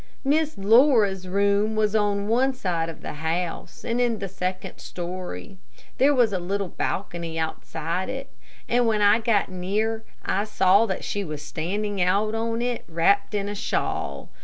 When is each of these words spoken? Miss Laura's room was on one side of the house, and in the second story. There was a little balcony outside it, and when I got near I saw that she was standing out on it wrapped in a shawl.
Miss 0.23 0.57
Laura's 0.57 1.27
room 1.27 1.75
was 1.75 1.95
on 1.95 2.27
one 2.27 2.55
side 2.55 2.89
of 2.89 3.01
the 3.03 3.13
house, 3.13 3.85
and 3.85 4.01
in 4.01 4.17
the 4.17 4.27
second 4.27 4.79
story. 4.79 5.59
There 5.99 6.11
was 6.15 6.33
a 6.33 6.39
little 6.39 6.69
balcony 6.69 7.37
outside 7.37 8.09
it, 8.09 8.31
and 8.67 8.87
when 8.87 9.03
I 9.03 9.19
got 9.19 9.49
near 9.49 10.03
I 10.25 10.45
saw 10.45 10.87
that 10.87 11.03
she 11.03 11.23
was 11.23 11.43
standing 11.43 12.01
out 12.01 12.33
on 12.33 12.63
it 12.63 12.83
wrapped 12.89 13.35
in 13.35 13.47
a 13.47 13.53
shawl. 13.53 14.31